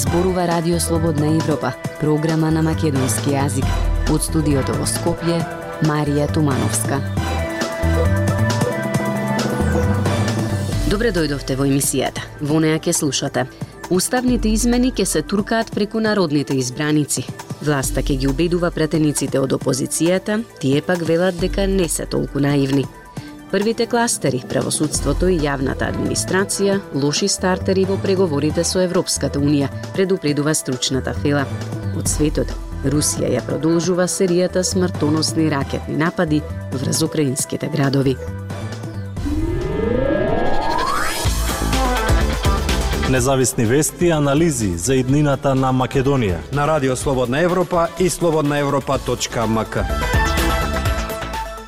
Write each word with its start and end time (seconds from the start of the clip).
Зборува 0.00 0.48
Радио 0.48 0.80
Слободна 0.80 1.26
Европа, 1.26 1.72
програма 2.00 2.48
на 2.50 2.62
македонски 2.64 3.34
јазик. 3.34 3.66
Од 4.08 4.22
студиото 4.24 4.72
во 4.72 4.86
Скопје, 4.88 5.34
Марија 5.84 6.24
Тумановска. 6.32 6.96
Добре 10.88 11.10
дојдовте 11.12 11.52
во 11.58 11.66
емисијата. 11.68 12.24
Во 12.40 12.62
неа 12.64 12.78
ќе 12.80 12.94
слушате. 12.96 13.44
Уставните 13.92 14.48
измени 14.48 14.88
ќе 14.88 15.04
се 15.04 15.20
туркаат 15.20 15.74
преку 15.74 16.00
народните 16.00 16.56
избраници. 16.56 17.26
Власта 17.60 18.00
ќе 18.00 18.16
ги 18.22 18.30
убедува 18.32 18.72
претениците 18.72 19.36
од 19.36 19.52
опозицијата, 19.52 20.40
тие 20.64 20.80
пак 20.80 21.04
велат 21.04 21.36
дека 21.36 21.68
не 21.68 21.90
се 21.92 22.08
толку 22.08 22.40
наивни– 22.40 22.86
Првите 23.50 23.86
кластери, 23.86 24.44
правосудството 24.48 25.26
и 25.26 25.40
јавната 25.42 25.88
администрација, 25.90 26.76
лоши 26.94 27.26
стартери 27.28 27.82
во 27.88 27.96
преговорите 27.98 28.62
со 28.62 28.78
Европската 28.84 29.40
Унија, 29.42 29.66
предупредува 29.94 30.54
стручната 30.54 31.16
фела. 31.18 31.42
Од 31.98 32.06
светот, 32.06 32.52
Русија 32.86 33.32
ја 33.34 33.42
продолжува 33.42 34.06
серијата 34.06 34.62
смртоносни 34.62 35.48
ракетни 35.50 35.96
напади 35.98 36.38
врз 36.70 37.02
украинските 37.02 37.66
градови. 37.74 38.14
Независни 43.10 43.66
вести 43.66 44.06
и 44.06 44.10
анализи 44.14 44.76
за 44.78 44.94
иднината 44.94 45.56
на 45.58 45.72
Македонија 45.74 46.38
на 46.52 46.66
Радио 46.66 46.96
Слободна 46.96 47.40
Европа 47.40 47.88
и 47.98 48.10
слободнаевропа.мк. 48.10 49.84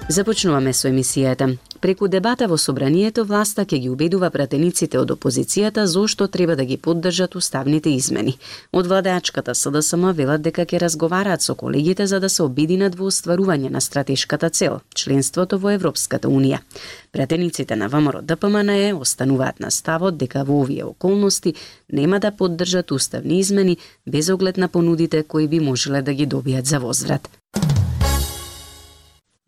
Започнуваме 0.09 0.73
со 0.73 0.89
емисијата. 0.89 1.72
Преку 1.83 2.07
дебата 2.09 2.47
во 2.47 2.55
собранието, 2.63 3.25
власта 3.27 3.65
ќе 3.67 3.79
ги 3.83 3.89
убедува 3.91 4.29
пратениците 4.31 5.01
од 5.01 5.11
опозицијата 5.11 5.83
зошто 5.91 6.29
треба 6.31 6.55
да 6.55 6.63
ги 6.65 6.77
поддржат 6.79 7.35
уставните 7.35 7.91
измени. 7.91 8.37
Од 8.71 8.87
владеачката 8.87 9.55
СДСМ 9.59 10.13
велат 10.15 10.45
дека 10.47 10.63
ќе 10.63 10.79
разговараат 10.85 11.43
со 11.43 11.57
колегите 11.59 12.07
за 12.07 12.21
да 12.23 12.31
се 12.31 12.47
обединат 12.47 12.95
во 12.95 13.11
остварување 13.11 13.73
на 13.75 13.83
стратешката 13.83 14.51
цел– 14.51 14.79
членството 14.95 15.59
во 15.59 15.75
Европската 15.75 16.31
Унија. 16.31 16.63
Пратениците 17.11 17.75
на 17.75 17.91
ВМРО 17.91 18.23
ДПМНЕ 18.23 18.95
остануваат 18.95 19.59
на 19.59 19.75
ставот 19.75 20.17
дека 20.23 20.47
во 20.47 20.63
овие 20.63 20.85
околности 20.85 21.57
нема 21.93 22.21
да 22.21 22.31
поддржат 22.31 22.95
уставни 22.95 23.41
измени 23.41 23.79
без 24.07 24.31
оглед 24.31 24.57
на 24.57 24.69
понудите 24.69 25.23
кои 25.23 25.49
би 25.49 25.59
можеле 25.61 26.03
да 26.03 26.15
ги 26.15 26.29
добијат 26.29 26.63
за 26.63 26.79
возврат. 26.79 27.29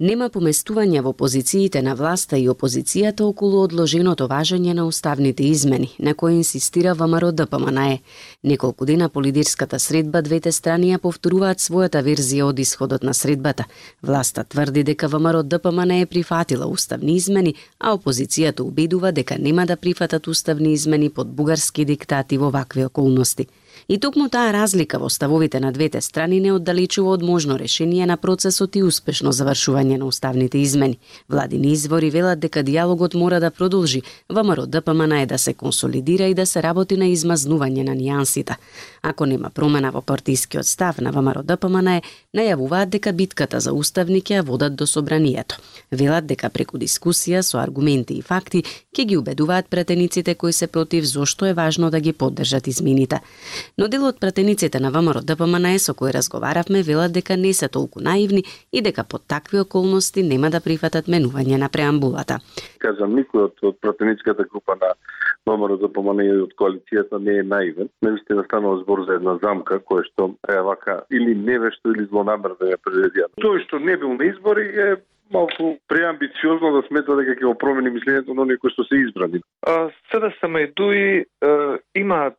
Нема 0.03 0.27
поместување 0.27 1.05
во 1.07 1.13
позициите 1.15 1.79
на 1.87 1.93
власта 1.95 2.35
и 2.35 2.49
опозицијата 2.51 3.23
околу 3.23 3.61
одложеното 3.63 4.27
важење 4.27 4.73
на 4.75 4.87
уставните 4.91 5.45
измени, 5.47 5.93
на 6.01 6.15
кои 6.15 6.35
инсистира 6.35 6.95
ВМРО 6.95 7.31
ДПМНЕ. 7.31 8.01
Неколку 8.43 8.87
дена 8.87 9.09
по 9.09 9.23
лидерската 9.23 9.79
средба 9.79 10.23
двете 10.23 10.51
страни 10.53 10.91
ја 10.91 10.99
повторуваат 10.99 11.63
својата 11.63 12.03
верзија 12.03 12.51
од 12.51 12.59
исходот 12.59 13.05
на 13.07 13.15
средбата. 13.15 13.71
Власта 14.03 14.43
тврди 14.43 14.83
дека 14.83 15.07
ВМРО 15.09 15.45
ДПМНЕ 15.45 16.01
е 16.01 16.07
прифатила 16.07 16.67
уставни 16.67 17.15
измени, 17.15 17.55
а 17.79 17.95
опозицијата 17.95 18.67
убедува 18.67 19.13
дека 19.13 19.39
нема 19.39 19.67
да 19.67 19.77
прифатат 19.77 20.27
уставни 20.27 20.73
измени 20.73 21.11
под 21.11 21.31
бугарски 21.31 21.85
диктати 21.85 22.37
во 22.39 22.51
вакви 22.51 22.85
околности. 22.85 23.47
И 23.89 23.99
токму 23.99 24.29
таа 24.29 24.53
разлика 24.53 24.99
во 24.99 25.11
ставовите 25.11 25.61
на 25.61 25.73
двете 25.73 26.01
страни 26.01 26.41
не 26.41 26.53
оддалечува 26.53 27.11
од 27.11 27.23
можно 27.23 27.57
решение 27.59 28.07
на 28.07 28.17
процесот 28.17 28.77
и 28.77 28.83
успешно 28.83 29.33
завршување 29.33 29.99
на 29.99 30.07
уставните 30.07 30.59
измени. 30.59 30.99
Владини 31.29 31.73
извори 31.73 32.11
велат 32.11 32.41
дека 32.41 32.63
диалогот 32.63 33.15
мора 33.15 33.41
да 33.41 33.51
продолжи, 33.51 34.03
ВМРО 34.29 34.67
ДПМН 34.67 35.13
е 35.13 35.27
да 35.27 35.39
се 35.39 35.55
консолидира 35.55 36.25
и 36.25 36.35
да 36.35 36.47
се 36.47 36.63
работи 36.63 36.97
на 36.97 37.05
измазнување 37.05 37.85
на 37.85 37.95
нијансите. 37.97 38.57
Ако 39.03 39.27
нема 39.27 39.51
промена 39.51 39.91
во 39.91 40.01
партискиот 40.01 40.67
став 40.67 40.99
на 41.01 41.13
ВМРО 41.13 41.43
ДПМН, 41.43 42.01
најавуваат 42.35 42.89
дека 42.89 43.13
битката 43.13 43.61
за 43.61 43.73
уставни 43.73 44.23
ќе 44.23 44.41
ја 44.41 44.47
водат 44.47 44.77
до 44.77 44.87
собранието. 44.87 45.61
Велат 45.91 46.27
дека 46.27 46.49
преку 46.49 46.79
дискусија 46.79 47.43
со 47.43 47.59
аргументи 47.59 48.19
и 48.19 48.23
факти 48.23 48.65
ќе 48.97 49.05
ги 49.05 49.17
убедуваат 49.17 49.69
претениците 49.69 50.35
кои 50.35 50.53
се 50.53 50.67
против 50.67 51.05
зошто 51.05 51.47
е 51.47 51.53
важно 51.53 51.91
да 51.91 52.01
ги 52.01 52.13
поддржат 52.13 52.67
измените. 52.67 53.21
Но 53.79 53.89
дел 53.89 54.07
од 54.09 54.21
пратениците 54.21 54.81
на 54.81 54.91
ВМРО 54.91 55.23
ДПМН 55.23 55.79
со 55.79 55.95
кои 55.95 56.13
разговаравме 56.13 56.83
велат 56.83 57.13
дека 57.13 57.37
не 57.37 57.53
се 57.53 57.69
толку 57.69 58.01
наивни 58.01 58.45
и 58.73 58.83
дека 58.83 59.05
под 59.05 59.27
такви 59.29 59.61
околности 59.61 60.23
нема 60.23 60.51
да 60.51 60.61
прифатат 60.61 61.07
менување 61.07 61.59
на 61.59 61.69
преамбулата. 61.69 62.41
Кажам, 62.79 63.17
никој 63.19 63.49
од, 63.49 63.59
од 63.63 63.81
пратеницката 63.81 64.45
група 64.51 64.77
на 64.81 64.95
ВМРО 65.47 65.77
ДПМН 65.77 66.21
и 66.25 66.37
од 66.45 66.53
коалицијата 66.61 67.19
не 67.21 67.39
е 67.41 67.43
наивен. 67.43 67.89
Наистина 68.03 68.45
станува 68.45 68.83
збор 68.83 69.05
за 69.09 69.19
една 69.21 69.39
замка 69.43 69.81
која 69.81 70.05
што 70.11 70.31
е 70.49 70.61
вака 70.61 71.03
или 71.11 71.35
невешто 71.35 71.93
или 71.93 72.07
злонамерно 72.09 72.71
ја 72.71 72.79
предвидија. 72.81 73.29
Тој 73.45 73.65
што 73.67 73.79
не 73.79 73.97
бил 73.97 74.15
на 74.17 74.31
избори 74.31 74.69
е 74.73 74.97
малку 75.33 75.77
преамбициозно 75.89 76.73
да 76.77 76.83
смета 76.89 77.17
дека 77.17 77.37
ќе 77.39 77.47
го 77.47 77.55
промени 77.59 77.93
мислењето 77.95 78.35
на 78.35 78.45
оние 78.45 78.59
кои 78.61 78.73
што 78.75 78.85
се 78.89 79.01
избрани. 79.03 79.41
СДСМ 80.11 80.59
и 80.61 80.67
ДУИ 80.77 81.25
имаат, 81.95 82.39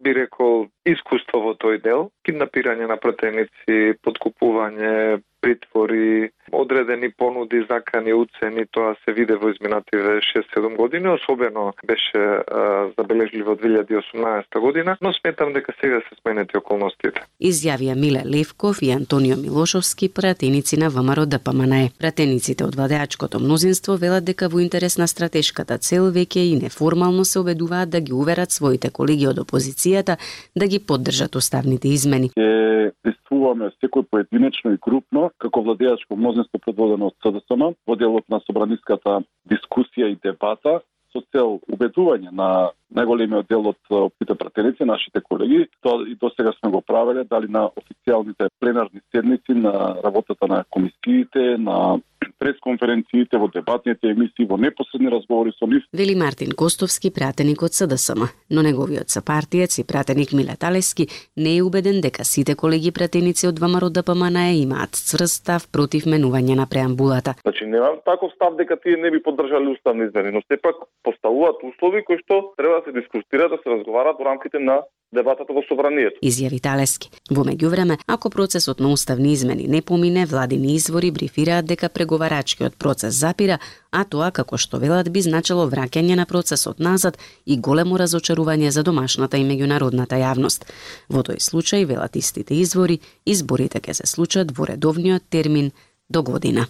би 0.00 0.14
рекол, 0.14 0.68
искуство 0.86 1.42
во 1.44 1.54
тој 1.60 1.82
дел, 1.84 2.10
киднапирање 2.26 2.88
на 2.88 2.96
пратеници, 2.96 3.98
подкупување, 4.04 5.20
притвори, 5.44 6.30
одредени 6.60 7.10
понуди, 7.10 7.66
закани, 7.70 8.14
уцени, 8.14 8.66
тоа 8.70 8.94
се 9.04 9.12
виде 9.12 9.36
во 9.36 9.50
изминативе 9.50 10.20
6-7 10.20 10.76
години, 10.76 11.08
особено 11.08 11.72
беше 11.86 12.18
а, 12.18 12.90
забележливо 12.98 13.52
од 13.52 13.60
2018 13.62 14.60
година, 14.60 14.96
но 15.02 15.12
сметам 15.12 15.52
дека 15.52 15.72
сега 15.80 16.00
се 16.00 16.20
сменети 16.20 16.56
околностите. 16.56 17.20
Изјавија 17.40 17.94
Миле 17.94 18.22
Левков 18.24 18.82
и 18.82 18.90
Антонио 18.90 19.36
Милошовски, 19.36 20.08
пратеници 20.14 20.76
на 20.76 20.90
ВМРО 20.90 21.26
ДПМНЕ. 21.26 21.90
Пратениците 21.98 22.64
од 22.64 22.74
владеачкото 22.74 23.40
мнозинство 23.40 23.96
велат 23.96 24.24
дека 24.24 24.48
во 24.48 24.60
интерес 24.60 24.98
на 24.98 25.06
стратешката 25.08 25.78
цел 25.78 26.10
веќе 26.12 26.38
и 26.38 26.58
неформално 26.62 27.24
се 27.24 27.38
обедуваат 27.38 27.90
да 27.90 28.00
ги 28.00 28.12
уверат 28.12 28.50
своите 28.50 28.90
колеги 28.90 29.26
од 29.26 29.38
опозицијата 29.38 30.16
да 30.56 30.66
ги 30.66 30.78
поддржат 30.78 31.36
уставните 31.36 31.88
измени. 31.88 32.30
Ќе 32.36 32.92
присуствуваме 33.02 33.70
секој 33.82 34.04
поединечно 34.10 34.72
и 34.72 34.78
групно 34.78 35.30
како 35.38 35.62
владеачко 35.62 36.16
мнозинство 36.16 36.43
предводено 36.52 37.12
од 37.12 37.16
СДСМ 37.22 37.72
во 37.86 37.96
делот 37.96 38.28
на 38.28 38.40
собраниската 38.46 39.20
дискусија 39.50 40.10
и 40.12 40.20
дебата 40.22 40.80
со 41.12 41.22
цел 41.32 41.60
убедување 41.70 42.32
на 42.32 42.70
најголемиот 42.94 43.48
дел 43.48 43.68
од 43.72 43.78
опите 43.90 44.34
пратеници, 44.34 44.84
нашите 44.84 45.20
колеги. 45.20 45.66
Тоа 45.82 46.04
и 46.08 46.14
до 46.14 46.30
сега 46.36 46.52
сме 46.58 46.70
го 46.70 46.82
правеле, 46.82 47.24
дали 47.24 47.48
на 47.48 47.68
официјалните 47.70 48.48
пленарни 48.60 49.00
седници, 49.14 49.52
на 49.52 49.96
работата 50.04 50.46
на 50.46 50.64
комисиите, 50.70 51.56
на 51.58 51.98
пресконференциите, 52.38 53.38
во 53.38 53.48
дебатните 53.48 54.10
емисии, 54.10 54.46
во 54.48 54.56
непосредни 54.56 55.10
разговори 55.12 55.52
со 55.58 55.66
нив. 55.66 55.84
Вели 55.92 56.14
Мартин 56.14 56.52
Костовски, 56.56 57.10
пратеник 57.10 57.62
од 57.62 57.74
СДСМ, 57.74 58.26
но 58.50 58.62
неговиот 58.62 59.10
сапартиец 59.10 59.78
и 59.78 59.84
пратеник 59.84 60.32
Миле 60.32 60.56
Талески 60.60 61.06
не 61.36 61.56
е 61.56 61.62
убеден 61.62 62.00
дека 62.00 62.24
сите 62.24 62.54
колеги 62.54 62.92
пратеници 62.92 63.46
од 63.48 63.58
ВМРО 63.58 63.90
ДПМН 63.90 64.38
имаат 64.62 64.96
цврст 64.96 65.42
став 65.44 65.68
против 65.72 66.06
менување 66.06 66.56
на 66.56 66.66
преамбулата. 66.66 67.34
Значи 67.42 67.66
немам 67.66 68.00
таков 68.04 68.32
став 68.34 68.56
дека 68.56 68.76
тие 68.80 68.96
не 68.96 69.10
би 69.10 69.22
поддржале 69.22 69.70
уставни 69.70 70.04
измени, 70.04 70.30
но 70.30 70.42
сепак 70.48 70.76
поставуваат 71.02 71.62
услови 71.62 72.04
кои 72.04 72.18
што 72.24 72.54
треба 72.56 72.73
да 72.74 72.82
се 72.84 72.92
дискутираат, 72.92 73.50
да 73.50 73.58
се 73.62 73.70
разговараат 73.70 74.16
во 74.18 74.24
рамките 74.24 74.58
на 74.58 74.82
дебатата 75.14 75.52
во 75.52 75.62
собранието. 75.68 76.18
Изјави 76.22 76.60
Талески. 76.60 77.10
Во 77.30 77.44
меѓувреме, 77.46 77.98
ако 78.06 78.30
процесот 78.30 78.80
на 78.80 78.90
уставни 78.92 79.32
измени 79.32 79.66
не 79.68 79.82
помине, 79.82 80.26
владини 80.26 80.74
извори 80.74 81.10
брифираат 81.10 81.66
дека 81.66 81.88
преговарачкиот 81.88 82.76
процес 82.78 83.14
запира, 83.14 83.58
а 83.92 84.04
тоа, 84.04 84.30
како 84.30 84.58
што 84.58 84.78
велат, 84.82 85.10
би 85.12 85.22
значило 85.22 85.68
враќање 85.70 86.18
на 86.18 86.26
процесот 86.26 86.80
назад 86.80 87.18
и 87.46 87.58
големо 87.60 87.98
разочарување 87.98 88.68
за 88.68 88.82
домашната 88.82 89.38
и 89.38 89.46
меѓународната 89.46 90.18
јавност. 90.18 90.66
Во 91.08 91.22
тој 91.22 91.38
случај, 91.38 91.86
велат 91.86 92.16
истите 92.16 92.54
извори, 92.54 93.00
изборите 93.26 93.80
ќе 93.80 94.00
се 94.02 94.06
случат 94.06 94.50
во 94.56 94.66
редовниот 94.66 95.22
термин 95.30 95.70
до 96.10 96.22
година. 96.22 96.66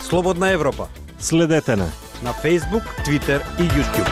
Слободна 0.00 0.52
Европа. 0.52 0.88
Следете 1.18 1.76
на 1.76 2.05
на 2.22 2.32
Facebook, 2.32 2.84
Twitter 3.04 3.40
и 3.58 3.62
YouTube. 3.62 4.10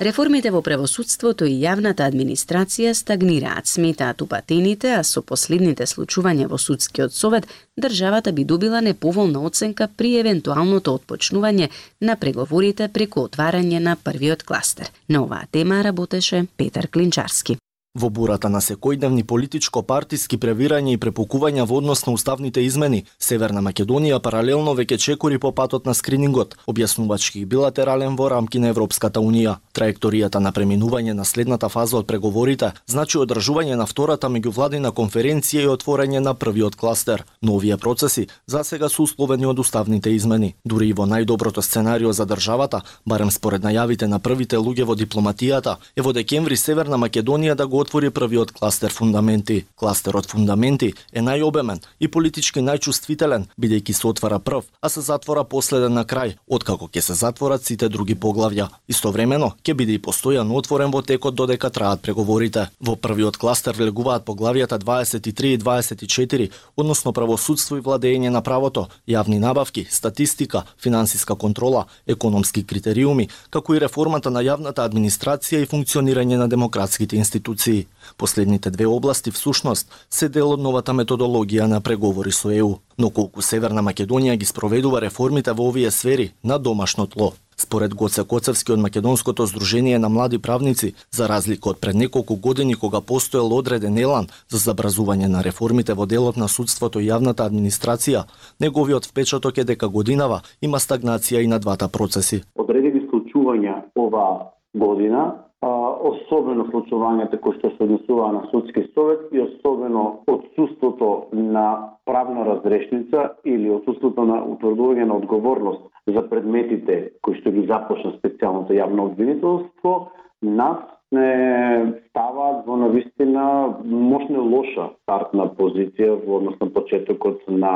Реформите 0.00 0.50
во 0.50 0.58
превосудството 0.60 1.46
и 1.46 1.54
јавната 1.62 2.04
администрација 2.10 2.90
стагнираат, 2.98 3.70
сметаат 3.70 4.20
упатените, 4.20 4.90
а 4.98 5.04
со 5.06 5.22
последните 5.22 5.86
случувања 5.86 6.48
во 6.50 6.58
судскиот 6.58 7.14
совет, 7.14 7.46
државата 7.80 8.32
би 8.32 8.44
добила 8.44 8.82
неповолна 8.82 9.40
оценка 9.40 9.88
при 9.88 10.16
евентуалното 10.18 10.98
отпочнување 10.98 11.70
на 12.00 12.16
преговорите 12.16 12.88
преку 12.88 13.28
отварање 13.28 13.78
на 13.78 13.96
првиот 13.96 14.42
кластер. 14.42 14.90
На 15.08 15.22
оваа 15.22 15.46
тема 15.50 15.80
работеше 15.84 16.46
Петар 16.56 16.90
Клинчарски. 16.90 17.56
Во 17.94 18.08
бурата 18.10 18.48
на 18.50 18.58
секојдневни 18.58 19.22
политичко-партиски 19.22 20.34
превирања 20.42 20.96
и 20.96 20.98
препукувања 20.98 21.62
во 21.70 21.76
однос 21.78 22.00
на 22.06 22.12
уставните 22.16 22.62
измени, 22.66 23.04
Северна 23.22 23.60
Македонија 23.62 24.16
паралелно 24.18 24.72
веќе 24.74 24.96
чекори 24.98 25.38
по 25.38 25.52
патот 25.54 25.86
на 25.86 25.94
скринингот, 25.94 26.56
објаснувачки 26.66 27.44
билатерален 27.46 28.16
во 28.18 28.26
рамки 28.32 28.58
на 28.58 28.72
Европската 28.74 29.20
Унија. 29.22 29.60
Траекторијата 29.78 30.42
на 30.42 30.50
преминување 30.50 31.14
на 31.14 31.24
следната 31.24 31.68
фаза 31.68 32.00
од 32.00 32.08
преговорите 32.10 32.72
значи 32.86 33.20
одржување 33.22 33.78
на 33.78 33.86
втората 33.86 34.26
меѓувладина 34.26 34.90
конференција 34.90 35.62
и 35.62 35.70
отворање 35.76 36.18
на 36.18 36.34
првиот 36.34 36.74
кластер. 36.74 37.22
Но 37.42 37.54
овие 37.54 37.76
процеси 37.76 38.26
за 38.46 38.64
сега 38.64 38.88
се 38.88 39.02
условени 39.02 39.46
од 39.46 39.62
уставните 39.62 40.10
измени. 40.10 40.56
Дури 40.64 40.88
и 40.88 40.98
во 40.98 41.06
најдоброто 41.06 41.62
сценарио 41.62 42.10
за 42.12 42.26
државата, 42.26 42.82
барем 43.06 43.30
според 43.30 43.62
најавите 43.62 44.10
на 44.10 44.18
првите 44.18 44.56
луѓе 44.58 44.82
во 44.82 44.98
дипломатијата, 44.98 45.76
е 45.94 46.02
во 46.02 46.12
декември 46.12 46.56
Северна 46.56 46.98
Македонија 46.98 47.54
да 47.54 47.68
го 47.68 47.83
отвори 47.84 48.10
првиот 48.10 48.52
кластер 48.52 48.90
фундаменти. 48.90 49.64
Кластерот 49.76 50.26
фундаменти 50.30 50.94
е 51.12 51.20
најобемен 51.20 51.82
и 52.00 52.08
политички 52.08 52.62
најчувствителен, 52.64 53.44
бидејќи 53.60 53.92
се 53.92 54.06
отвара 54.08 54.38
прв, 54.40 54.64
а 54.80 54.88
се 54.88 55.02
затвора 55.04 55.44
последен 55.44 55.92
на 55.92 56.04
крај, 56.08 56.36
откако 56.48 56.88
ќе 56.88 57.02
се 57.04 57.14
затворат 57.18 57.64
сите 57.64 57.88
други 57.88 58.16
поглавја. 58.16 58.70
Истовремено, 58.88 59.52
ќе 59.64 59.74
биде 59.76 59.98
и 59.98 60.00
постојано 60.00 60.56
отворен 60.56 60.94
во 60.94 61.02
текот 61.02 61.36
додека 61.36 61.70
траат 61.70 62.00
преговорите. 62.00 62.68
Во 62.80 62.96
првиот 62.96 63.36
кластер 63.36 63.76
влегуваат 63.76 64.24
поглавјата 64.24 64.78
23 64.80 65.54
и 65.54 65.58
24, 65.58 66.50
односно 66.76 67.12
правосудство 67.12 67.76
и 67.76 67.84
владење 67.84 68.32
на 68.32 68.40
правото, 68.40 68.88
јавни 69.08 69.38
набавки, 69.38 69.86
статистика, 69.90 70.64
финансиска 70.80 71.36
контрола, 71.36 71.84
економски 72.06 72.64
критериуми, 72.64 73.28
како 73.50 73.74
и 73.74 73.82
реформата 73.82 74.30
на 74.30 74.40
јавната 74.40 74.88
администрација 74.88 75.62
и 75.62 75.68
функционирање 75.68 76.40
на 76.40 76.48
демократските 76.48 77.16
институции 77.20 77.73
институции. 77.74 77.86
Последните 78.18 78.70
две 78.70 78.86
области 78.86 79.30
всушност 79.30 80.06
се 80.10 80.28
дел 80.28 80.52
од 80.52 80.60
новата 80.60 80.92
методологија 80.92 81.66
на 81.66 81.80
преговори 81.80 82.32
со 82.32 82.50
ЕУ, 82.50 82.78
но 82.98 83.10
колку 83.10 83.42
Северна 83.42 83.82
Македонија 83.82 84.36
ги 84.36 84.44
спроведува 84.44 85.00
реформите 85.00 85.52
во 85.52 85.68
овие 85.68 85.90
сфери 85.90 86.32
на 86.44 86.58
домашно 86.58 87.06
тло. 87.06 87.32
Според 87.56 87.94
Гоце 87.94 88.24
Коцевски 88.24 88.72
од 88.72 88.78
Македонското 88.78 89.46
здружение 89.46 89.98
на 89.98 90.08
млади 90.08 90.38
правници, 90.38 90.94
за 91.10 91.28
разлика 91.28 91.70
од 91.70 91.80
пред 91.80 91.94
неколку 91.94 92.36
години 92.36 92.74
кога 92.74 93.00
постоел 93.00 93.52
одреден 93.56 93.98
елан 93.98 94.26
за 94.48 94.58
забразување 94.58 95.26
на 95.26 95.42
реформите 95.42 95.94
во 95.94 96.06
делот 96.06 96.36
на 96.36 96.48
судството 96.48 97.00
и 97.00 97.08
јавната 97.08 97.46
администрација, 97.46 98.24
неговиот 98.60 99.06
впечаток 99.06 99.58
е 99.58 99.64
дека 99.64 99.88
годинава 99.88 100.42
има 100.62 100.78
стагнација 100.78 101.42
и 101.42 101.46
на 101.46 101.58
двата 101.58 101.88
процеси. 101.88 102.42
Одредени 102.54 103.06
случувања 103.10 103.82
ова 103.96 104.54
година 104.74 105.44
особено 105.64 106.66
случувањата 106.70 107.38
кои 107.40 107.56
што 107.58 107.70
се 107.70 107.84
однесуваа 107.86 108.32
на 108.32 108.42
судски 108.50 108.84
совет 108.94 109.32
и 109.32 109.40
особено 109.40 110.24
отсуството 110.26 111.26
на 111.32 111.96
правна 112.04 112.44
разрешница 112.46 113.30
или 113.44 113.70
отсуството 113.70 114.24
на 114.24 114.42
утврдување 114.44 115.04
на 115.04 115.16
одговорност 115.16 115.82
за 116.06 116.28
предметите 116.28 117.12
кои 117.22 117.40
што 117.40 117.50
ги 117.50 117.66
започна 117.66 118.12
специјалното 118.18 118.76
јавно 118.76 119.08
обвинителство, 119.12 120.10
нас 120.42 120.84
не 121.12 121.92
ставаат 122.10 122.66
во 122.66 122.76
навистина 122.76 123.44
можна 123.84 124.42
лоша 124.42 124.90
стартна 125.02 125.48
позиција 125.58 126.18
во 126.26 126.40
однос 126.40 126.58
на 126.60 126.68
почетокот 126.74 127.40
на 127.48 127.74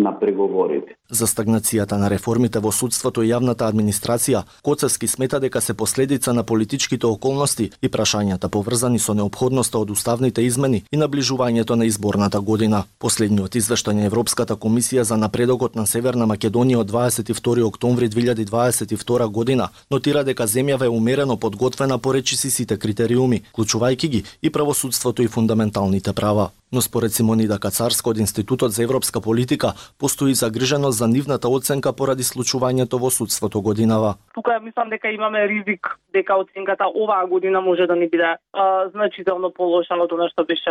на 0.00 0.18
преговорите. 0.18 0.96
За 1.10 1.26
стагнацијата 1.26 1.98
на 1.98 2.10
реформите 2.10 2.60
во 2.62 2.70
судството 2.72 3.22
и 3.22 3.30
јавната 3.32 3.66
администрација, 3.66 4.44
Коцевски 4.62 5.08
смета 5.08 5.40
дека 5.40 5.60
се 5.60 5.74
последица 5.74 6.32
на 6.32 6.44
политичките 6.44 7.06
околности 7.06 7.70
и 7.82 7.88
прашањата 7.88 8.48
поврзани 8.48 8.98
со 8.98 9.14
необходноста 9.14 9.78
од 9.78 9.90
уставните 9.90 10.42
измени 10.42 10.84
и 10.92 10.96
наближувањето 10.96 11.74
на 11.74 11.84
изборната 11.84 12.40
година. 12.40 12.84
Последниот 12.98 13.54
извештај 13.54 13.92
на 13.92 14.06
Европската 14.06 14.56
комисија 14.56 15.02
за 15.02 15.16
напредокот 15.16 15.74
на 15.74 15.86
Северна 15.86 16.26
Македонија 16.26 16.84
од 16.84 16.90
22 16.90 17.62
октомври 17.62 18.08
2022 18.08 19.26
година 19.26 19.68
нотира 19.90 20.24
дека 20.24 20.46
земјава 20.46 20.84
е 20.84 20.94
умерено 20.94 21.36
подготвена 21.36 21.98
поречиси 21.98 22.50
сите 22.50 22.78
критериуми, 22.78 23.42
клучувајќи 23.52 24.08
ги 24.08 24.24
и 24.42 24.50
правосудството 24.50 25.22
и 25.22 25.28
фундаменталните 25.28 26.12
права. 26.12 26.50
Но 26.72 26.80
според 26.80 27.14
Симонида 27.14 27.58
Кацарска 27.58 28.10
од 28.10 28.18
Институтот 28.18 28.72
за 28.72 28.82
европска 28.82 29.20
политика, 29.20 29.72
постои 29.98 30.34
загриженост 30.34 30.98
за 30.98 31.08
нивната 31.08 31.48
оценка 31.48 31.92
поради 31.92 32.22
случувањето 32.22 33.00
во 33.02 33.10
судството 33.10 33.60
годинава. 33.60 34.14
Тука 34.34 34.60
мислам 34.60 34.88
дека 34.90 35.10
имаме 35.10 35.48
ризик 35.48 35.98
дека 36.12 36.36
оценката 36.36 36.86
оваа 36.94 37.26
година 37.26 37.60
може 37.60 37.86
да 37.86 37.96
не 37.96 38.08
биде 38.08 38.36
а, 38.52 38.88
значително 38.88 39.50
полоша 39.50 39.94
од 39.94 40.12
она 40.12 40.28
што 40.30 40.44
беше 40.44 40.70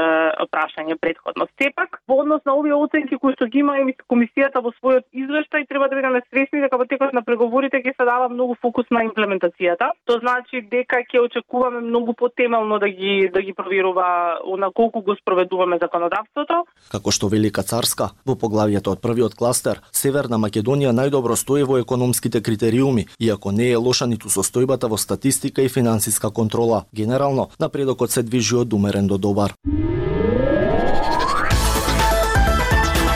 прашање 0.51 0.95
предходно. 0.95 1.48
Сепак, 1.62 2.01
во 2.07 2.21
однос 2.24 2.42
на 2.45 2.56
овие 2.56 2.74
оценки 2.74 3.19
кои 3.21 3.33
што 3.36 3.45
ги 3.45 3.60
има 3.60 3.75
комисијата 4.07 4.63
во 4.63 4.71
својот 4.80 5.06
извештај, 5.13 5.68
треба 5.68 5.89
да 5.89 5.95
бидеме 5.95 6.21
свесни 6.30 6.62
дека 6.63 6.77
во 6.77 6.86
текот 6.86 7.13
на 7.13 7.21
преговорите 7.21 7.83
ќе 7.83 7.94
се 7.95 8.06
дава 8.06 8.30
многу 8.30 8.56
фокус 8.62 8.88
на 8.92 9.04
имплементацијата. 9.04 9.92
Тоа 10.06 10.19
значи 10.24 10.62
дека 10.62 11.04
ќе 11.04 11.25
очекуваме 11.27 11.81
многу 11.81 12.13
потемелно 12.13 12.80
да 12.80 12.89
ги 12.89 13.30
да 13.33 13.42
ги 13.42 13.54
проверува 13.54 14.39
на 14.57 14.71
колку 14.71 15.01
го 15.01 15.16
спроведуваме 15.16 15.77
за 15.77 15.89
законодавството. 15.89 16.63
Како 16.94 17.12
што 17.12 17.30
Велика 17.33 17.66
Царска, 17.66 18.13
во 18.25 18.38
поглавието 18.38 18.94
од 18.94 19.01
првиот 19.10 19.34
кластер, 19.34 19.82
Северна 19.92 20.38
Македонија 20.38 20.94
најдобро 20.94 21.34
стои 21.40 21.66
во 21.66 21.80
економските 21.82 22.44
критериуми, 22.46 23.08
иако 23.20 23.52
не 23.52 23.72
е 23.72 23.78
лоша 23.78 24.06
ниту 24.06 24.30
состојбата 24.30 24.90
во 24.90 24.98
статистика 24.98 25.66
и 25.66 25.70
финансиска 25.70 26.30
контрола. 26.30 26.84
Генерално, 26.94 27.50
напредокот 27.60 28.12
се 28.12 28.24
движи 28.24 28.56
од 28.56 28.74
умерен 28.74 29.08
до 29.08 29.18
добар. 29.18 29.56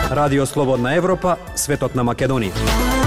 Радио 0.09 0.45
Слободна 0.45 0.95
Европа, 0.95 1.37
светот 1.55 1.95
на 1.95 2.03
Македонија. 2.03 3.02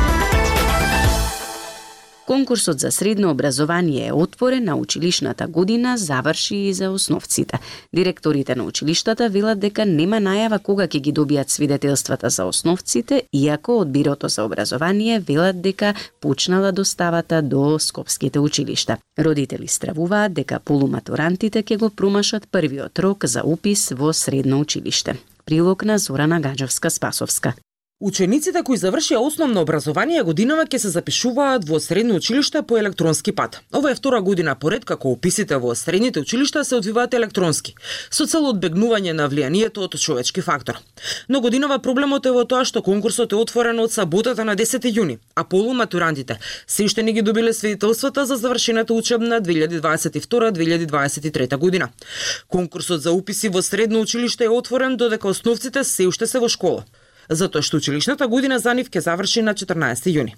Конкурсот 2.26 2.80
за 2.80 2.90
средно 2.90 3.30
образование 3.30 4.06
е 4.06 4.12
отворен, 4.12 4.66
на 4.66 4.76
училишната 4.76 5.46
година 5.46 5.98
заврши 5.98 6.56
и 6.56 6.74
за 6.74 6.90
основците. 6.90 7.58
Директорите 7.94 8.54
на 8.54 8.64
училиштата 8.64 9.28
велат 9.28 9.58
дека 9.58 9.84
нема 9.86 10.18
најава 10.18 10.58
кога 10.58 10.88
ќе 10.90 11.00
ги 11.00 11.12
добијат 11.12 11.48
свидетелствата 11.54 12.30
за 12.30 12.44
основците, 12.44 13.22
иако 13.32 13.78
од 13.80 13.92
Бирото 13.92 14.28
за 14.28 14.44
образование 14.44 15.20
велат 15.20 15.62
дека 15.62 15.94
почнала 16.20 16.72
доставата 16.72 17.42
до 17.42 17.78
скопските 17.78 18.38
училишта. 18.38 18.96
Родители 19.18 19.68
стравуваат 19.68 20.34
дека 20.34 20.58
полуматурантите 20.58 21.62
ќе 21.62 21.78
го 21.78 21.90
промашат 21.90 22.48
првиот 22.50 22.98
рок 22.98 23.24
за 23.24 23.44
упис 23.44 23.92
во 23.94 24.12
средно 24.12 24.60
училиште. 24.60 25.14
Прилог 25.44 25.84
на 25.84 25.98
Зорана 25.98 26.40
Гаджовска-Спасовска. 26.40 27.52
Учениците 27.96 28.60
кои 28.60 28.76
завршија 28.76 29.16
основно 29.24 29.62
образование 29.64 30.20
годинава 30.22 30.66
ќе 30.68 30.78
се 30.82 30.90
запишуваат 30.92 31.64
во 31.64 31.78
средно 31.80 32.18
училиште 32.20 32.60
по 32.62 32.76
електронски 32.76 33.32
пат. 33.32 33.60
Ова 33.72 33.90
е 33.90 33.94
втора 33.94 34.20
година 34.20 34.54
поред 34.54 34.84
како 34.84 35.12
описите 35.16 35.56
во 35.56 35.74
средните 35.74 36.20
училишта 36.20 36.64
се 36.64 36.76
одвиваат 36.76 37.14
електронски, 37.16 37.74
со 38.10 38.26
цел 38.28 38.46
одбегнување 38.50 39.12
на 39.16 39.28
влијанието 39.32 39.78
од 39.86 39.96
човечки 39.96 40.44
фактор. 40.44 40.76
Но 41.28 41.40
годинава 41.40 41.78
проблемот 41.78 42.26
е 42.26 42.32
во 42.36 42.44
тоа 42.44 42.64
што 42.68 42.82
конкурсот 42.82 43.32
е 43.32 43.36
отворен 43.40 43.80
од 43.80 43.92
саботата 43.96 44.44
на 44.44 44.56
10 44.60 44.92
јуни, 44.92 45.18
а 45.34 45.44
полуматурантите 45.44 46.38
се 46.66 46.84
уште 46.84 47.02
не 47.02 47.12
ги 47.16 47.22
добиле 47.22 47.52
свидетелствата 47.52 48.26
за 48.26 48.36
завршената 48.36 48.92
учебна 48.92 49.40
2022-2023 49.40 51.56
година. 51.56 51.88
Конкурсот 52.48 53.00
за 53.00 53.12
уписи 53.12 53.48
во 53.48 53.62
средно 53.62 54.00
училиште 54.00 54.44
е 54.44 54.48
отворен 54.48 54.96
додека 54.96 55.28
основците 55.28 55.84
се 55.84 56.06
уште 56.06 56.26
се 56.26 56.38
во 56.38 56.48
школа 56.48 56.84
затоа 57.28 57.62
што 57.62 57.76
училишната 57.76 58.28
година 58.28 58.58
за 58.58 58.74
нив 58.74 58.90
ќе 58.90 59.00
заврши 59.00 59.42
на 59.42 59.54
14 59.54 60.12
јуни. 60.12 60.36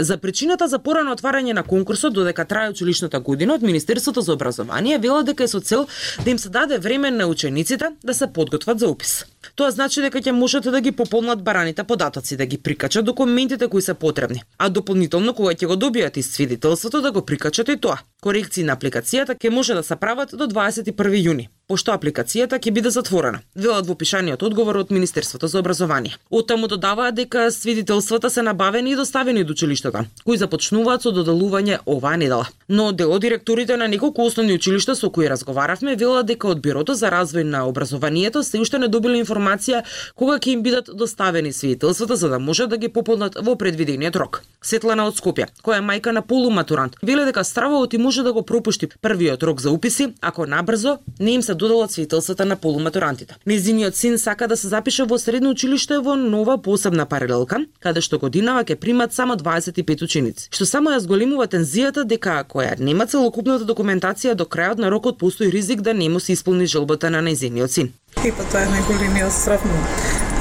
За 0.00 0.16
причината 0.16 0.64
за 0.68 0.78
порано 0.78 1.12
отварање 1.12 1.52
на 1.52 1.62
конкурсот 1.62 2.14
додека 2.16 2.46
трае 2.48 2.70
училишната 2.70 3.18
година 3.20 3.54
од 3.54 3.62
Министерството 3.62 4.20
за 4.24 4.32
образование 4.32 4.98
вело 4.98 5.22
дека 5.22 5.44
е 5.44 5.48
со 5.48 5.60
цел 5.60 5.86
да 6.24 6.30
им 6.30 6.38
се 6.38 6.48
даде 6.48 6.78
време 6.78 7.10
на 7.10 7.26
учениците 7.26 7.90
да 8.04 8.14
се 8.14 8.32
подготват 8.32 8.78
за 8.78 8.88
упис. 8.88 9.26
Тоа 9.56 9.70
значи 9.70 10.00
дека 10.00 10.22
ќе 10.24 10.32
можат 10.32 10.64
да 10.64 10.80
ги 10.80 10.92
пополнат 10.92 11.44
бараните 11.44 11.84
податоци, 11.84 12.36
да 12.36 12.46
ги 12.46 12.58
прикачат 12.58 13.04
документите 13.04 13.68
кои 13.68 13.82
се 13.82 13.94
потребни, 13.94 14.42
а 14.58 14.68
дополнително 14.68 15.34
кога 15.34 15.52
ќе 15.52 15.66
го 15.66 15.76
добијат 15.76 16.16
и 16.16 16.22
свидетелството 16.22 17.00
да 17.00 17.12
го 17.12 17.26
прикачат 17.26 17.68
и 17.68 17.76
тоа. 17.76 18.00
Корекции 18.22 18.64
на 18.64 18.76
апликацијата 18.76 19.36
ќе 19.36 19.50
може 19.50 19.74
да 19.74 19.82
се 19.82 19.96
прават 19.96 20.32
до 20.32 20.48
21 20.48 20.96
јуни 20.96 21.48
пошто 21.70 21.94
апликацијата 21.94 22.58
ќе 22.58 22.72
биде 22.74 22.90
затворена, 22.90 23.44
велат 23.54 23.86
во 23.86 23.94
пишаниот 23.94 24.42
одговор 24.42 24.80
од 24.80 24.88
Министерството 24.90 25.46
за 25.46 25.60
образование. 25.62 26.16
Од 26.30 26.48
таму 26.50 26.66
додаваат 26.66 27.14
дека 27.14 27.44
свидетелствата 27.54 28.30
се 28.30 28.42
набавени 28.42 28.90
и 28.92 28.96
доставени 28.98 29.44
до 29.44 29.54
училиштата, 29.54 30.04
кои 30.24 30.38
започнуваат 30.40 31.06
со 31.06 31.12
доделување 31.14 31.78
оваа 31.86 32.16
недела. 32.18 32.48
Но 32.68 32.90
дел 32.92 33.12
од 33.14 33.22
директорите 33.22 33.76
на 33.76 33.86
неколку 33.88 34.26
основни 34.26 34.56
училишта 34.58 34.96
со 34.98 35.10
кои 35.10 35.28
разговаравме 35.30 35.94
велат 35.96 36.26
дека 36.26 36.50
од 36.50 36.62
Бирото 36.64 36.94
за 36.98 37.12
развој 37.14 37.46
на 37.46 37.62
образованието 37.68 38.42
се 38.42 38.58
уште 38.58 38.82
не 38.82 38.88
добиле 38.88 39.22
информација 39.22 39.84
кога 40.14 40.40
ќе 40.40 40.56
им 40.56 40.66
бидат 40.66 40.90
доставени 40.94 41.52
свидетелствата 41.52 42.16
за 42.16 42.28
да 42.34 42.38
можат 42.38 42.70
да 42.70 42.78
ги 42.78 42.88
пополнат 42.88 43.38
во 43.38 43.54
предвидениот 43.54 44.16
рок. 44.16 44.42
Светлана 44.62 45.06
од 45.06 45.16
Скопје, 45.16 45.46
која 45.62 45.78
е 45.78 45.86
мајка 45.86 46.10
на 46.12 46.22
полуматурант, 46.22 46.98
веле 47.02 47.24
дека 47.24 47.44
стравот 47.44 47.94
и 47.94 47.98
може 47.98 48.22
да 48.26 48.32
го 48.32 48.42
пропушти 48.42 48.90
првиот 49.00 49.42
рок 49.42 49.60
за 49.60 49.70
уписи 49.70 50.12
ако 50.20 50.46
набрзо 50.46 50.98
не 51.20 51.38
им 51.38 51.42
се 51.42 51.54
додала 51.60 51.88
свителствата 51.88 52.44
на 52.44 52.56
полуматурантите. 52.56 53.36
Незиниот 53.46 53.96
син 53.96 54.18
сака 54.18 54.48
да 54.48 54.56
се 54.56 54.68
запише 54.68 55.04
во 55.04 55.18
средно 55.18 55.52
училиште 55.52 55.98
во 56.00 56.16
нова 56.16 56.56
посебна 56.58 57.06
паралелка, 57.06 57.60
каде 57.84 58.00
што 58.00 58.18
годинава 58.18 58.64
ќе 58.64 58.80
примат 58.80 59.12
само 59.12 59.36
25 59.36 60.04
ученици, 60.08 60.48
што 60.48 60.66
само 60.66 60.96
ја 60.96 61.04
зголемува 61.04 61.46
тензијата 61.52 62.06
дека 62.08 62.40
ако 62.40 62.64
ја 62.64 62.78
нема 62.80 63.06
целокупната 63.06 63.68
документација 63.68 64.34
до 64.34 64.48
крајот 64.48 64.80
на 64.80 64.90
рокот 64.90 65.18
постои 65.20 65.52
ризик 65.52 65.84
да 65.84 65.94
не 65.94 66.08
му 66.08 66.20
се 66.20 66.32
исполни 66.32 66.66
желбата 66.66 67.10
на 67.10 67.20
незиниот 67.22 67.70
син. 67.70 67.92
И 68.20 68.30
па 68.36 68.44
тоа 68.52 68.66
е 68.66 68.68
најголемиот 68.68 69.32
страх 69.32 69.62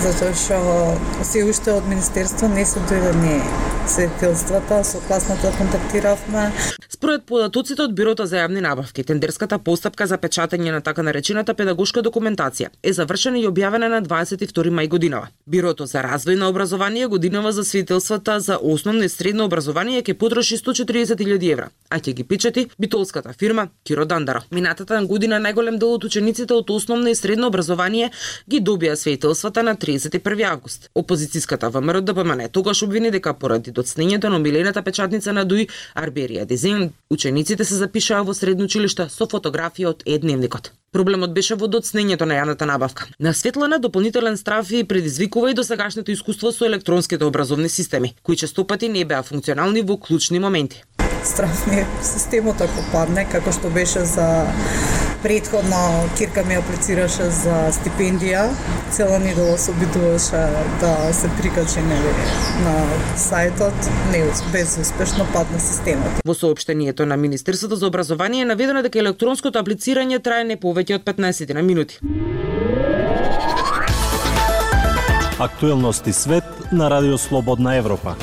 затоа 0.04 0.36
што 0.36 0.60
се 1.28 1.44
уште 1.48 1.72
од 1.76 1.88
Министерство 1.88 2.52
не 2.52 2.66
се 2.68 2.84
дојдени 2.92 3.38
да 3.40 3.70
сетилствата, 3.90 4.84
со 4.84 5.00
класната 5.08 5.52
контактиравме. 5.58 6.52
Според 6.90 7.24
податоците 7.26 7.82
од 7.82 7.94
Бирото 7.96 8.26
за 8.28 8.42
јавни 8.44 8.62
набавки, 8.62 9.04
тендерската 9.04 9.58
постапка 9.58 10.06
за 10.08 10.18
печатење 10.20 10.72
на 10.76 10.82
така 10.82 11.02
наречената 11.02 11.54
педагошка 11.56 12.04
документација 12.04 12.70
е 12.84 12.94
завршена 12.94 13.40
и 13.40 13.48
објавена 13.48 13.88
на 13.90 14.02
22 14.04 14.74
мај 14.76 14.90
годинава. 14.90 15.30
Бирото 15.48 15.86
за 15.86 16.04
развој 16.04 16.36
на 16.36 16.50
образование 16.50 17.08
годинава 17.08 17.52
за 17.52 17.64
свидетелствата 17.64 18.40
за 18.40 18.60
основно 18.62 19.04
и 19.04 19.10
средно 19.10 19.46
образование 19.46 20.04
ќе 20.04 20.14
потроши 20.14 20.58
140.000 20.58 21.52
евра, 21.52 21.70
а 21.90 22.00
ќе 22.00 22.14
ги 22.14 22.24
печати 22.24 22.68
битолската 22.80 23.34
фирма 23.34 23.70
Киро 23.84 24.06
Дандаро. 24.06 24.44
Минатата 24.52 25.02
година 25.06 25.40
најголем 25.40 25.80
дел 25.80 25.96
од 25.96 26.04
учениците 26.04 26.54
од 26.54 26.70
основно 26.70 27.10
и 27.10 27.16
средно 27.16 27.48
образование 27.48 27.69
ги 28.50 28.62
добија 28.62 28.96
свидетелствата 28.96 29.64
на 29.64 29.76
31 29.76 30.44
август. 30.52 30.90
Опозицијската 30.96 31.70
ВМРО 31.70 32.02
ДПМН 32.02 32.50
тогаш 32.52 32.84
обвини 32.84 33.12
дека 33.12 33.34
поради 33.34 33.72
доцнењето 33.72 34.30
на 34.30 34.36
омилената 34.36 34.82
печатница 34.82 35.34
на 35.34 35.46
Дуј 35.46 35.70
Арберија 35.96 36.46
Дизайн, 36.46 36.92
учениците 37.10 37.64
се 37.66 37.76
запишаа 37.76 38.24
во 38.24 38.34
средно 38.34 38.66
училиште 38.66 39.10
со 39.10 39.26
фотографија 39.26 39.94
од 39.94 40.04
едневникот. 40.06 40.72
Проблемот 40.92 41.34
беше 41.34 41.56
во 41.56 41.68
доцнењето 41.70 42.26
на 42.26 42.40
јавната 42.40 42.66
набавка. 42.66 43.06
На 43.20 43.34
светлана 43.34 43.78
дополнителен 43.80 44.38
страф 44.38 44.72
и 44.72 44.84
предизвикува 44.84 45.52
и 45.52 45.54
досегашното 45.54 46.12
искуство 46.12 46.52
со 46.52 46.66
електронските 46.66 47.26
образовни 47.26 47.70
системи, 47.70 48.16
кои 48.24 48.38
честопати 48.38 48.90
не 48.90 49.06
беа 49.06 49.24
функционални 49.24 49.82
во 49.82 49.98
клучни 49.98 50.40
моменти. 50.40 50.84
Страф 51.24 51.68
ми 51.68 51.86
системот 52.02 52.62
ако 52.62 52.86
падне, 52.92 53.28
како 53.30 53.52
што 53.52 53.70
беше 53.70 54.06
за 54.08 54.48
Предходно 55.24 56.10
Кирка 56.18 56.46
ми 56.46 56.56
аплицираше 56.56 57.28
за 57.28 57.56
стипендија. 57.76 58.48
Цела 58.92 59.20
недела 59.20 59.58
се 59.58 59.72
обидуваше 59.72 60.48
да 60.80 61.14
се 61.14 61.28
прикачи 61.42 61.84
нели 61.84 62.14
на 62.64 62.76
сајтот, 63.20 63.76
не 64.12 64.24
безуспешно 64.52 65.28
падна 65.34 65.60
системот. 65.60 66.24
Во 66.26 66.34
соопштението 66.34 67.06
на 67.06 67.18
Министерството 67.18 67.76
за 67.76 67.88
образование 67.88 68.42
е 68.42 68.46
наведено 68.46 68.82
дека 68.82 69.00
електронското 69.00 69.60
аплицирање 69.60 70.24
трае 70.24 70.48
не 70.48 70.56
повеќе 70.56 71.02
од 71.02 71.04
15 71.04 71.54
на 71.54 71.62
минути. 71.62 72.00
Актуелности 75.40 76.14
свет 76.14 76.44
на 76.72 76.90
Радио 76.90 77.18
Слободна 77.18 77.76
Европа. 77.76 78.16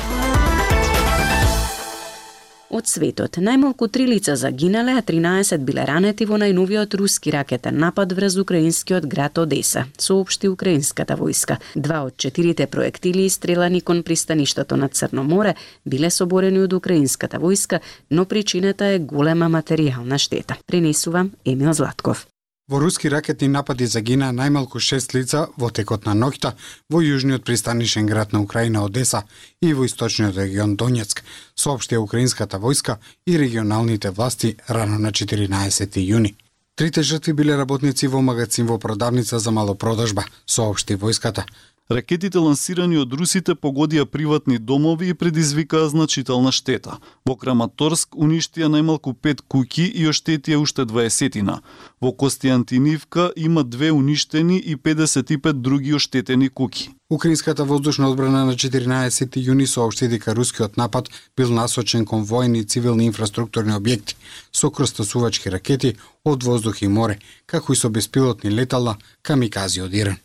Од 2.67 2.89
светот, 2.91 3.37
најмалку 3.39 3.87
три 3.87 4.03
лица 4.09 4.35
загинале, 4.35 4.97
а 4.99 5.01
13 5.01 5.63
биле 5.63 5.85
ранети 5.87 6.25
во 6.27 6.35
најновиот 6.41 6.97
руски 6.99 7.31
ракетен 7.31 7.79
напад 7.79 8.11
врз 8.11 8.35
украинскиот 8.43 9.07
град 9.07 9.39
Одеса, 9.39 9.85
соопшти 9.95 10.51
украинската 10.51 11.15
војска. 11.15 11.61
Два 11.75 12.03
од 12.03 12.19
четирите 12.19 12.67
проектили 12.67 13.25
истрелани 13.31 13.81
кон 13.81 14.03
пристаништето 14.03 14.75
на 14.75 14.89
Црно 14.89 15.23
море 15.23 15.55
биле 15.85 16.11
соборени 16.11 16.59
од 16.67 16.73
украинската 16.73 17.39
војска, 17.39 17.79
но 18.11 18.25
причината 18.25 18.95
е 18.95 18.99
голема 18.99 19.47
материјална 19.47 20.19
штета. 20.19 20.59
Пренесувам 20.67 21.31
Емил 21.45 21.73
Златков. 21.73 22.27
Во 22.69 22.79
руски 22.79 23.07
ракетни 23.07 23.47
напади 23.47 23.85
загина 23.87 24.27
најмалку 24.35 24.81
6 24.83 25.13
лица 25.15 25.41
во 25.61 25.69
текот 25.71 26.07
на 26.07 26.15
ноќта 26.21 26.49
во 26.91 26.99
јужниот 26.99 27.45
пристанишен 27.47 28.09
град 28.09 28.33
на 28.35 28.41
Украина 28.43 28.81
Одеса 28.83 29.21
и 29.61 29.69
во 29.73 29.85
источниот 29.87 30.35
регион 30.35 30.75
Донецк, 30.75 31.21
соопштија 31.55 32.03
украинската 32.03 32.59
војска 32.59 32.97
и 33.25 33.37
регионалните 33.37 34.11
власти 34.11 34.57
рано 34.67 34.99
на 34.99 35.13
14 35.15 35.95
јуни. 36.03 36.33
Трите 36.75 37.03
жртви 37.03 37.33
биле 37.33 37.55
работници 37.55 38.07
во 38.07 38.19
магазин 38.21 38.67
во 38.67 38.77
продавница 38.77 39.39
за 39.39 39.51
малопродажба, 39.51 40.25
соопшти 40.45 40.99
војската. 40.99 41.47
Ракетите 41.89 42.39
лансирани 42.43 42.97
од 42.99 43.13
русите 43.15 43.53
погодија 43.55 44.03
приватни 44.11 44.57
домови 44.59 45.07
и 45.07 45.13
предизвикаа 45.13 45.87
значителна 45.87 46.51
штета. 46.51 46.97
Во 47.23 47.35
Краматорск 47.39 48.17
уништија 48.25 48.67
најмалку 48.73 49.13
5 49.15 49.45
куќи 49.47 49.85
и 49.95 50.03
оштетија 50.11 50.59
уште 50.59 50.83
20-тина. 50.83 51.61
Во 52.03 52.11
Костијантинивка 52.11 53.29
има 53.37 53.63
две 53.63 53.93
уништени 53.95 54.59
и 54.59 54.75
55 54.75 55.53
други 55.53 55.95
оштетени 55.95 56.49
куќи. 56.49 56.89
Украинската 57.09 57.63
воздушна 57.63 58.11
одбрана 58.11 58.43
на 58.43 58.59
14 58.59 59.39
јуни 59.39 59.65
соопшти 59.65 60.11
дека 60.11 60.35
рускиот 60.35 60.75
напад 60.75 61.07
бил 61.37 61.55
насочен 61.55 62.03
кон 62.05 62.27
војни 62.27 62.65
и 62.65 62.67
цивилни 62.67 63.07
инфраструктурни 63.07 63.71
објекти 63.79 64.19
со 64.51 64.67
крстосувачки 64.69 65.49
ракети 65.49 65.95
од 66.25 66.43
воздух 66.43 66.81
и 66.81 66.91
море, 66.91 67.19
како 67.45 67.71
и 67.71 67.79
со 67.79 67.87
беспилотни 67.89 68.51
летала 68.51 68.97
камикази 69.21 69.81
од 69.81 69.95
Иран. 69.95 70.19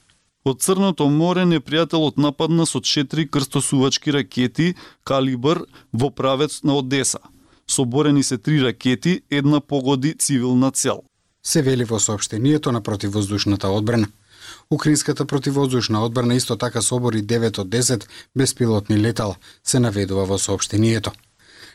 Од 0.44 0.58
Црното 0.58 1.06
море 1.06 1.44
непријателот 1.46 2.16
нападна 2.18 2.64
со 2.66 2.80
четири 2.80 3.28
крстосувачки 3.30 4.10
ракети 4.10 4.74
калибр 5.06 5.66
во 5.92 6.10
правец 6.10 6.62
на 6.62 6.74
Одеса. 6.74 7.20
Соборени 7.66 8.22
се 8.22 8.38
три 8.38 8.58
ракети, 8.62 9.22
една 9.30 9.60
погоди 9.60 10.14
цивилна 10.18 10.70
цел. 10.70 11.02
Се 11.46 11.62
вели 11.62 11.84
во 11.84 12.00
сообштението 12.00 12.72
на 12.72 12.80
противвоздушната 12.80 13.68
одбрана. 13.68 14.08
Украинската 14.70 15.24
противвоздушна 15.24 16.04
одбрана 16.04 16.34
исто 16.34 16.56
така 16.56 16.82
собори 16.82 17.22
9 17.22 17.58
од 17.58 17.68
10 17.68 18.06
беспилотни 18.36 18.98
летала, 18.98 19.36
се 19.64 19.78
наведува 19.80 20.24
во 20.24 20.38
сообштението. 20.38 21.12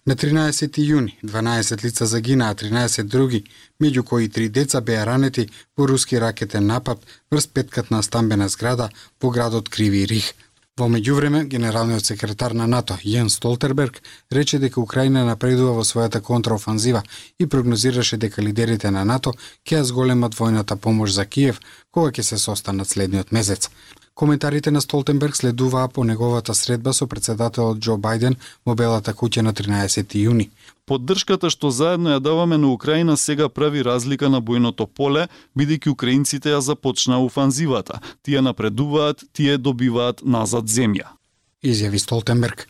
На 0.08 0.16
13 0.16 0.78
јуни 0.80 1.18
12 1.22 1.84
лица 1.84 2.06
загинаа, 2.08 2.56
13 2.56 3.10
други, 3.12 3.42
меѓу 3.84 4.04
кои 4.08 4.30
три 4.32 4.48
деца 4.48 4.80
беа 4.80 5.04
ранети 5.06 5.50
во 5.78 5.88
руски 5.92 6.20
ракетен 6.24 6.68
напад 6.68 7.04
врз 7.32 7.48
петкатна 7.48 8.00
стамбена 8.04 8.48
зграда 8.48 8.88
во 9.22 9.32
градот 9.36 9.68
Криви 9.68 10.06
Рих. 10.08 10.32
Во 10.80 10.88
меѓувреме, 10.88 11.44
генералниот 11.52 12.06
секретар 12.06 12.56
на 12.56 12.68
НАТО 12.72 12.96
Јен 13.04 13.28
Столтерберг 13.28 14.00
рече 14.32 14.60
дека 14.64 14.80
Украина 14.80 15.26
напредува 15.26 15.76
во 15.76 15.84
својата 15.84 16.22
контраофанзива 16.22 17.04
и 17.40 17.48
прогнозираше 17.48 18.18
дека 18.18 18.42
лидерите 18.42 18.92
на 18.92 19.04
НАТО 19.04 19.34
ќе 19.66 19.82
ја 19.82 19.84
зголемат 19.92 20.40
војната 20.40 20.80
помош 20.80 21.20
за 21.20 21.26
Киев 21.26 21.60
кога 21.92 22.16
ќе 22.16 22.24
се 22.24 22.38
состанат 22.38 22.88
следниот 22.88 23.36
месец. 23.36 23.70
Коментарите 24.18 24.72
на 24.72 24.82
Столтенберг 24.82 25.36
следуваа 25.36 25.88
по 25.88 26.04
неговата 26.04 26.56
средба 26.56 26.94
со 26.94 27.06
председателот 27.08 27.78
Џо 27.78 27.98
Бајден 28.02 28.34
во 28.66 28.74
Белата 28.74 29.14
куќа 29.14 29.44
на 29.46 29.54
13 29.54 30.16
јуни. 30.18 30.48
Поддршката 30.90 31.52
што 31.54 31.70
заедно 31.70 32.16
ја 32.16 32.24
даваме 32.26 32.58
на 32.58 32.72
Украина 32.74 33.18
сега 33.18 33.46
прави 33.50 33.84
разлика 33.86 34.30
на 34.30 34.42
бојното 34.42 34.88
поле, 34.90 35.28
бидејќи 35.54 35.94
украинците 35.94 36.50
ја 36.50 36.64
започнаа 36.66 37.22
офанзивата. 37.22 38.02
Тие 38.26 38.42
напредуваат, 38.42 39.22
тие 39.34 39.58
добиваат 39.58 40.26
назад 40.26 40.66
земја. 40.66 41.14
Изјави 41.62 42.02
Столтенберг. 42.02 42.66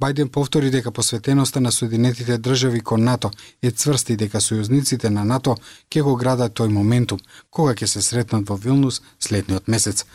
Бајден 0.00 0.28
повтори 0.32 0.70
дека 0.70 0.90
посветеноста 0.90 1.60
на 1.60 1.70
Соединетите 1.72 2.38
држави 2.38 2.80
кон 2.80 3.04
НАТО 3.04 3.30
е 3.62 3.70
цврста 3.70 4.12
и 4.12 4.16
дека 4.16 4.40
сојузниците 4.40 5.10
на 5.12 5.24
НАТО 5.24 5.56
ќе 5.92 6.02
го 6.06 6.14
градат 6.16 6.54
тој 6.56 6.72
моментум, 6.72 7.20
кога 7.50 7.74
ќе 7.74 7.86
се 7.86 8.00
сретнат 8.02 8.48
во 8.48 8.56
Вилнус 8.56 9.02
следниот 9.20 9.68
месец. 9.68 10.06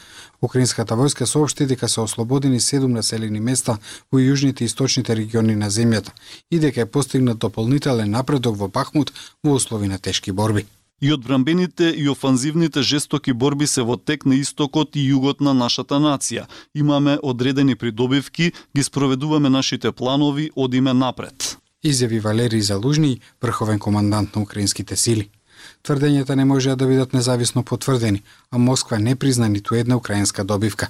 Украинската 0.41 0.97
војска 0.97 1.25
соопшти 1.29 1.67
дека 1.69 1.87
се 1.87 2.01
ослободени 2.01 2.59
седум 2.59 2.97
населени 2.97 3.39
места 3.39 3.77
во 4.11 4.17
јужните 4.19 4.65
и 4.65 4.71
источните 4.71 5.15
региони 5.15 5.55
на 5.55 5.69
земјата 5.69 6.17
и 6.49 6.59
дека 6.59 6.81
е 6.81 6.91
постигнат 6.97 7.37
дополнителен 7.37 8.09
напредок 8.09 8.57
во 8.57 8.67
Бахмут 8.67 9.13
во 9.43 9.53
услови 9.53 9.87
на 9.87 9.99
тешки 9.99 10.31
борби. 10.31 10.65
И 11.01 11.13
одбранбените 11.13 11.93
и 11.97 12.09
офанзивните 12.09 12.81
жестоки 12.81 13.33
борби 13.33 13.67
се 13.67 13.81
во 13.81 13.97
тек 13.97 14.25
на 14.25 14.35
истокот 14.39 14.95
и 14.95 15.03
југот 15.11 15.41
на 15.41 15.53
нашата 15.53 15.99
нација. 15.99 16.47
Имаме 16.73 17.17
одредени 17.23 17.75
придобивки, 17.75 18.51
ги 18.75 18.83
спроведуваме 18.83 19.49
нашите 19.49 19.91
планови, 19.91 20.49
одиме 20.55 20.93
напред. 20.93 21.57
Изјави 21.85 22.21
Валерий 22.21 22.61
Залужни, 22.61 23.19
врховен 23.41 23.79
командант 23.79 24.35
на 24.35 24.41
украинските 24.41 24.95
сили. 24.95 25.29
Тврдењата 25.83 26.35
не 26.35 26.45
можеа 26.45 26.75
да 26.75 26.87
бидат 26.87 27.13
независно 27.13 27.63
потврдени, 27.63 28.23
а 28.51 28.57
Москва 28.57 28.99
не 28.99 29.15
призна 29.15 29.49
ниту 29.49 29.75
една 29.75 29.97
украинска 29.97 30.43
добивка. 30.43 30.89